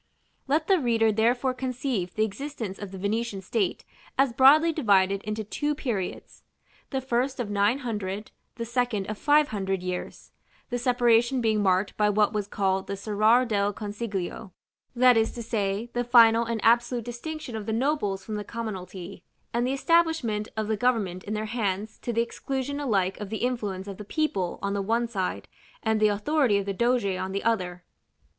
§IV. 0.03 0.07
Let 0.47 0.65
the 0.67 0.79
reader 0.79 1.11
therefore 1.11 1.53
conceive 1.53 2.15
the 2.15 2.25
existence 2.25 2.79
of 2.79 2.89
the 2.89 2.97
Venetian 2.97 3.43
state 3.43 3.85
as 4.17 4.33
broadly 4.33 4.73
divided 4.73 5.21
into 5.21 5.43
two 5.43 5.75
periods: 5.75 6.41
the 6.89 7.01
first 7.01 7.39
of 7.39 7.51
nine 7.51 7.77
hundred, 7.85 8.31
the 8.55 8.65
second 8.65 9.05
of 9.11 9.19
five 9.19 9.49
hundred 9.49 9.83
years, 9.83 10.31
the 10.71 10.79
separation 10.79 11.39
being 11.39 11.61
marked 11.61 11.95
by 11.97 12.09
what 12.09 12.33
was 12.33 12.47
called 12.47 12.87
the 12.87 12.97
"Serrar 12.97 13.45
del 13.45 13.73
Consiglio;" 13.73 14.51
that 14.95 15.17
is 15.17 15.33
to 15.33 15.43
say, 15.43 15.91
the 15.93 16.03
final 16.03 16.45
and 16.45 16.59
absolute 16.63 17.05
distinction 17.05 17.55
of 17.55 17.67
the 17.67 17.71
nobles 17.71 18.25
from 18.25 18.37
the 18.37 18.43
commonalty, 18.43 19.21
and 19.53 19.67
the 19.67 19.73
establishment 19.73 20.47
of 20.57 20.67
the 20.67 20.75
government 20.75 21.23
in 21.25 21.35
their 21.35 21.45
hands 21.45 21.99
to 21.99 22.11
the 22.11 22.23
exclusion 22.23 22.79
alike 22.79 23.19
of 23.19 23.29
the 23.29 23.37
influence 23.45 23.87
of 23.87 23.97
the 23.97 24.03
people 24.03 24.57
on 24.63 24.73
the 24.73 24.81
one 24.81 25.07
side, 25.07 25.47
and 25.83 25.99
the 25.99 26.07
authority 26.07 26.57
of 26.57 26.65
the 26.65 26.73
doge 26.73 27.05
on 27.05 27.33
the 27.33 27.43
other. 27.43 27.83